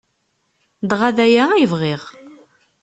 [0.89, 2.01] Dɣa d aya ay bɣiɣ.